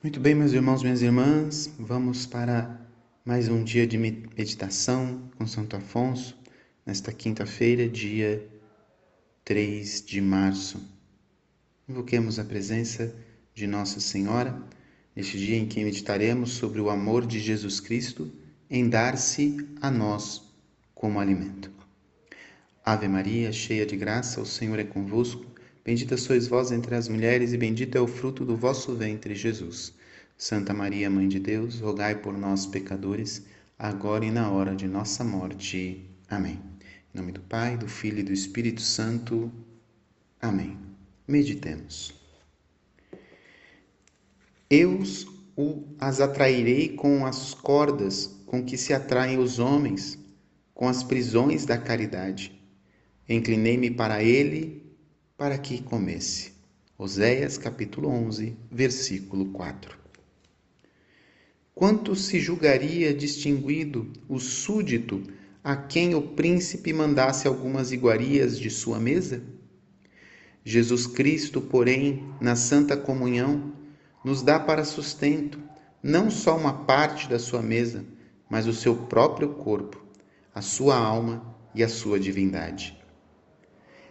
[0.00, 2.80] Muito bem, meus irmãos, minhas irmãs, vamos para
[3.24, 6.38] mais um dia de meditação com Santo Afonso,
[6.86, 8.48] nesta quinta-feira, dia
[9.44, 10.80] 3 de março.
[11.88, 13.12] Invoquemos a presença
[13.52, 14.62] de Nossa Senhora,
[15.16, 18.32] neste dia em que meditaremos sobre o amor de Jesus Cristo
[18.70, 20.40] em dar-se a nós
[20.94, 21.72] como alimento.
[22.84, 25.44] Ave Maria, cheia de graça, o Senhor é convosco.
[25.84, 29.94] Bendita sois vós entre as mulheres, e bendito é o fruto do vosso ventre, Jesus.
[30.36, 33.42] Santa Maria, Mãe de Deus, rogai por nós, pecadores,
[33.78, 36.04] agora e na hora de nossa morte.
[36.28, 36.60] Amém.
[37.14, 39.50] Em nome do Pai, do Filho e do Espírito Santo.
[40.40, 40.76] Amém.
[41.26, 42.14] Meditemos.
[44.70, 45.00] Eu
[45.98, 50.18] as atrairei com as cordas com que se atraem os homens,
[50.72, 52.52] com as prisões da caridade.
[53.28, 54.87] Inclinei-me para ele
[55.38, 56.52] para que comesse.
[56.98, 59.96] Oséias capítulo 11, versículo 4.
[61.72, 65.22] Quanto se julgaria distinguido o súdito
[65.62, 69.40] a quem o príncipe mandasse algumas iguarias de sua mesa?
[70.64, 73.72] Jesus Cristo, porém, na santa comunhão,
[74.24, 75.62] nos dá para sustento
[76.02, 78.04] não só uma parte da sua mesa,
[78.50, 80.04] mas o seu próprio corpo,
[80.52, 82.97] a sua alma e a sua divindade.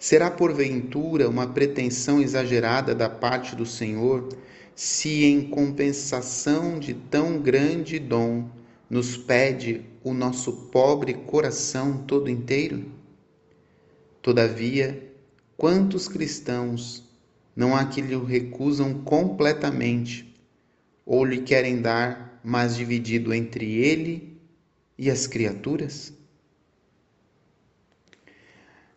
[0.00, 4.30] Será porventura uma pretensão exagerada da parte do Senhor
[4.74, 8.48] se, em compensação de tão grande dom,
[8.88, 12.86] nos pede o nosso pobre coração todo inteiro?
[14.22, 15.12] Todavia,
[15.54, 17.04] quantos cristãos
[17.54, 20.34] não há que lhe recusam completamente,
[21.04, 24.40] ou lhe querem dar, mas dividido entre ele
[24.96, 26.18] e as criaturas?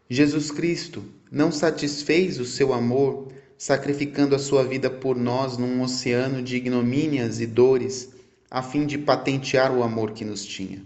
[0.10, 6.42] Jesus Cristo não satisfez o seu amor sacrificando a sua vida por nós num oceano
[6.42, 8.12] de ignomínias e dores,
[8.52, 10.86] a fim de patentear o amor que nos tinha.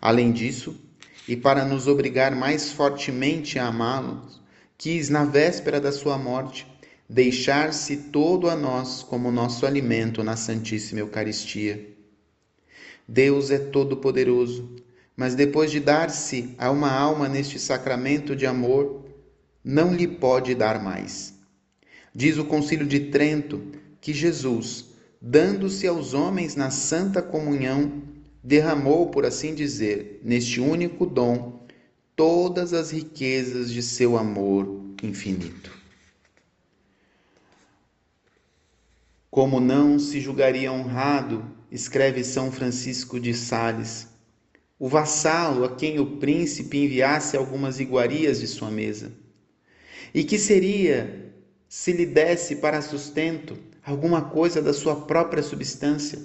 [0.00, 0.76] Além disso,
[1.26, 4.26] e para nos obrigar mais fortemente a amá-lo,
[4.76, 6.66] quis, na véspera da sua morte,
[7.08, 11.88] deixar-se todo a nós como nosso alimento na Santíssima Eucaristia.
[13.08, 14.76] Deus é todo-poderoso
[15.20, 19.04] mas depois de dar-se a uma alma neste sacramento de amor,
[19.62, 21.34] não lhe pode dar mais.
[22.14, 23.60] Diz o Concílio de Trento
[24.00, 24.86] que Jesus,
[25.20, 28.02] dando-se aos homens na santa comunhão,
[28.42, 31.66] derramou, por assim dizer, neste único dom,
[32.16, 35.70] todas as riquezas de seu amor infinito.
[39.30, 44.08] Como não se julgaria honrado, escreve São Francisco de Sales,
[44.80, 49.12] o vassalo a quem o príncipe enviasse algumas iguarias de sua mesa?
[50.14, 51.34] E que seria
[51.68, 56.18] se lhe desse para sustento alguma coisa da sua própria substância?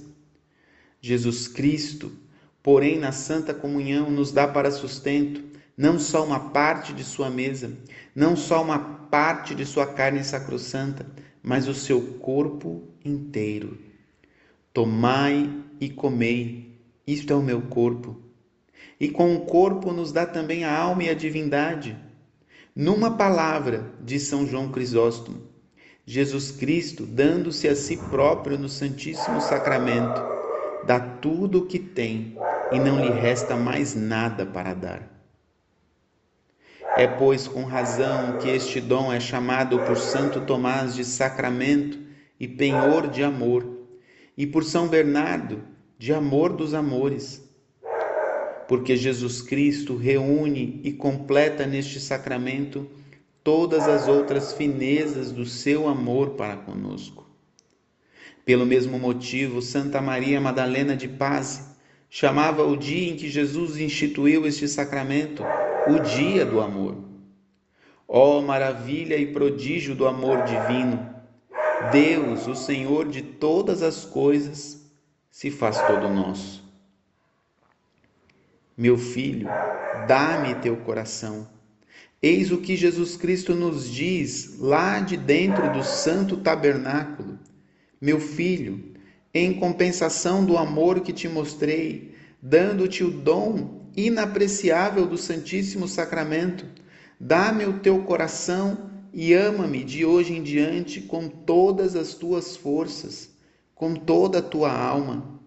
[1.02, 2.14] Jesus Cristo,
[2.64, 5.44] porém, na Santa Comunhão, nos dá para sustento
[5.78, 7.78] não só uma parte de sua mesa,
[8.16, 11.06] não só uma parte de sua carne sacrossanta,
[11.44, 13.78] mas o seu corpo inteiro.
[14.74, 18.25] Tomai e comei, isto é o meu corpo
[19.00, 21.98] e com o corpo nos dá também a alma e a divindade.
[22.76, 25.42] Numa palavra, diz São João Crisóstomo,
[26.06, 30.22] Jesus Cristo, dando-se a si próprio no Santíssimo Sacramento,
[30.86, 32.38] dá tudo o que tem
[32.72, 35.16] e não lhe resta mais nada para dar.
[36.98, 42.00] É, pois, com razão que este dom é chamado por Santo Tomás de sacramento
[42.40, 43.66] e penhor de amor,
[44.38, 45.64] e por São Bernardo
[45.98, 47.45] de amor dos amores
[48.68, 52.88] porque Jesus Cristo reúne e completa neste sacramento
[53.44, 57.30] todas as outras finezas do seu amor para conosco.
[58.44, 61.76] Pelo mesmo motivo, Santa Maria Madalena de Paz
[62.10, 65.44] chamava o dia em que Jesus instituiu este sacramento
[65.88, 66.96] o dia do amor.
[68.08, 71.14] Ó oh, maravilha e prodígio do amor divino!
[71.92, 74.90] Deus, o Senhor de todas as coisas,
[75.30, 76.65] se faz todo nosso.
[78.78, 79.48] Meu filho,
[80.06, 81.48] dá-me teu coração.
[82.22, 87.40] Eis o que Jesus Cristo nos diz lá de dentro do santo tabernáculo.
[88.02, 88.94] Meu filho,
[89.34, 96.66] em compensação do amor que te mostrei, dando-te o dom inapreciável do Santíssimo Sacramento,
[97.18, 103.30] dá-me o teu coração e ama-me de hoje em diante com todas as tuas forças,
[103.74, 105.40] com toda a tua alma.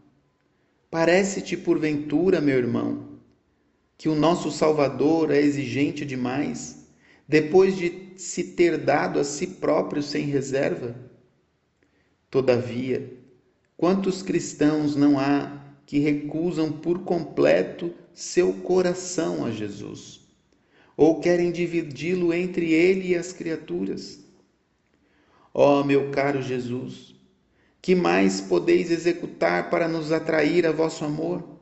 [0.90, 3.07] Parece-te porventura, meu irmão,
[3.98, 6.86] que o nosso Salvador é exigente demais,
[7.26, 10.94] depois de se ter dado a si próprio sem reserva?
[12.30, 13.12] Todavia,
[13.76, 20.20] quantos cristãos não há que recusam por completo seu coração a Jesus?
[20.96, 24.20] Ou querem dividi-lo entre ele e as criaturas?
[25.52, 27.16] Ó oh, meu caro Jesus,
[27.82, 31.57] que mais podeis executar para nos atrair a vosso amor?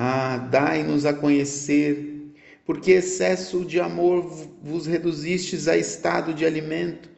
[0.00, 2.32] Ah, dai-nos a conhecer,
[2.64, 4.22] porque excesso de amor
[4.62, 7.10] vos reduzistes a estado de alimento,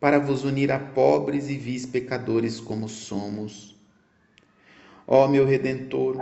[0.00, 3.78] para vos unir a pobres e vis pecadores como somos.
[5.06, 6.16] Ó meu Redentor,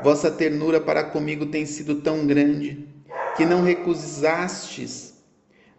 [0.00, 2.86] vossa ternura para comigo tem sido tão grande,
[3.36, 5.14] que não recusastes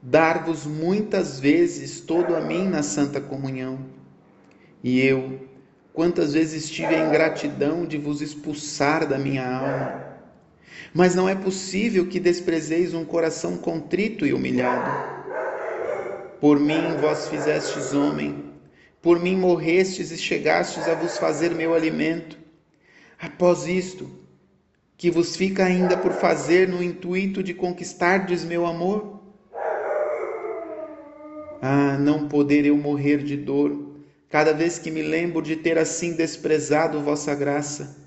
[0.01, 3.79] dar-vos muitas vezes todo a mim na santa comunhão.
[4.83, 5.47] E eu,
[5.93, 10.05] quantas vezes tive a ingratidão de vos expulsar da minha alma.
[10.93, 14.91] Mas não é possível que desprezeis um coração contrito e humilhado.
[16.39, 18.51] Por mim vós fizestes homem,
[19.01, 22.37] por mim morrestes e chegastes a vos fazer meu alimento.
[23.19, 24.09] Após isto,
[24.97, 29.19] que vos fica ainda por fazer no intuito de conquistardes meu amor?
[31.61, 33.90] Ah, não poder eu morrer de dor,
[34.31, 37.97] cada vez que me lembro de ter assim desprezado vossa graça.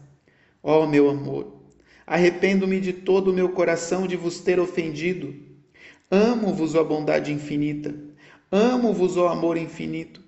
[0.62, 1.60] Ó oh, meu amor,
[2.06, 5.34] arrependo-me de todo o meu coração de vos ter ofendido.
[6.10, 7.94] Amo-vos, ó bondade infinita,
[8.50, 10.22] amo-vos, ó amor infinito.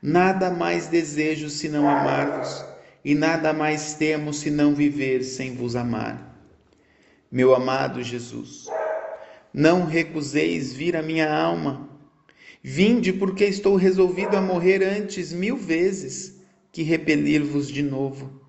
[0.00, 2.64] Nada mais desejo senão amar-vos
[3.04, 6.38] e nada mais temo senão viver sem vos amar.
[7.30, 8.66] Meu amado Jesus,
[9.52, 11.88] não recuseis vir a minha alma.
[12.66, 18.40] Vinde porque estou resolvido a morrer antes mil vezes que repelir-vos de novo,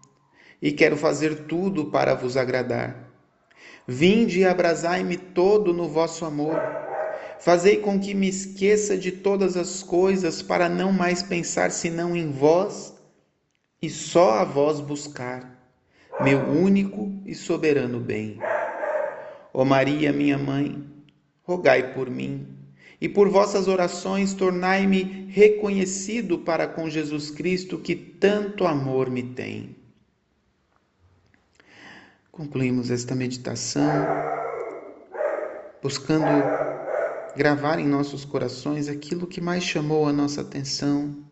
[0.61, 3.11] e quero fazer tudo para vos agradar.
[3.85, 6.57] Vinde e abrasai-me todo no vosso amor.
[7.41, 12.31] Fazei com que me esqueça de todas as coisas para não mais pensar senão em
[12.31, 12.95] vós
[13.81, 15.69] e só a vós buscar,
[16.21, 18.39] meu único e soberano bem.
[19.53, 20.81] Ó Maria, minha mãe,
[21.43, 22.64] rogai por mim,
[22.99, 29.75] e por vossas orações tornai-me reconhecido para com Jesus Cristo que tanto amor me tem.
[32.31, 33.89] Concluímos esta meditação
[35.81, 36.25] buscando
[37.35, 41.23] gravar em nossos corações aquilo que mais chamou a nossa atenção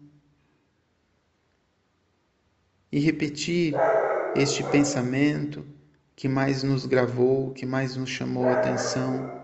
[2.92, 3.74] e repetir
[4.36, 5.66] este pensamento
[6.16, 9.43] que mais nos gravou, que mais nos chamou a atenção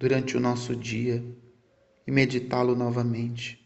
[0.00, 1.22] durante o nosso dia
[2.06, 3.62] e meditá-lo novamente.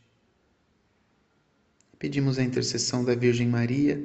[1.97, 4.05] Pedimos a intercessão da Virgem Maria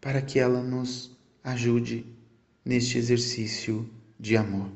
[0.00, 2.04] para que ela nos ajude
[2.64, 3.88] neste exercício
[4.18, 4.68] de amor.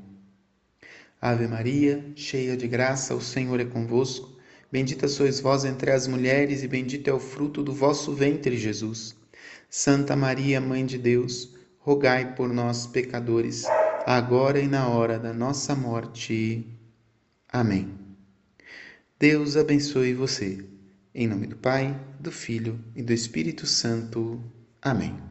[1.20, 4.38] Ave Maria, cheia de graça, o Senhor é convosco.
[4.70, 9.16] Bendita sois vós entre as mulheres, e bendito é o fruto do vosso ventre, Jesus.
[9.68, 13.64] Santa Maria, Mãe de Deus, rogai por nós, pecadores,
[14.10, 16.66] agora e na hora da nossa morte.
[17.46, 17.92] Amém.
[19.18, 20.64] Deus abençoe você.
[21.14, 24.42] Em nome do Pai, do Filho e do Espírito Santo.
[24.80, 25.27] Amém.